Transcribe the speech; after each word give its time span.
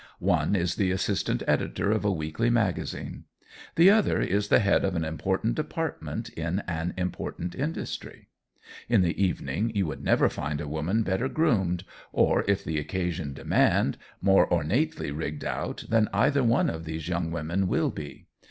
One 0.17 0.55
is 0.55 0.77
the 0.77 0.89
assistant 0.89 1.43
editor 1.45 1.91
of 1.91 2.03
a 2.03 2.11
weekly 2.11 2.49
magazine. 2.49 3.25
The 3.75 3.91
other 3.91 4.19
is 4.19 4.47
the 4.47 4.57
head 4.57 4.83
of 4.83 4.95
an 4.95 5.05
important 5.05 5.53
department 5.53 6.29
in 6.29 6.61
an 6.67 6.95
important 6.97 7.53
industry. 7.53 8.29
In 8.89 9.03
the 9.03 9.23
evening 9.23 9.71
you 9.75 9.85
would 9.85 10.03
never 10.03 10.27
find 10.27 10.59
a 10.59 10.67
woman 10.67 11.03
better 11.03 11.29
groomed 11.29 11.83
or, 12.11 12.43
if 12.47 12.63
the 12.63 12.79
occasion 12.79 13.33
demand, 13.35 13.99
more 14.21 14.47
ornately 14.51 15.11
rigged 15.11 15.45
out 15.45 15.83
than 15.87 16.09
either 16.13 16.43
one 16.43 16.71
of 16.71 16.85
these 16.85 17.07
young 17.07 17.29
women 17.29 17.67
will 17.67 17.91
be. 17.91 18.25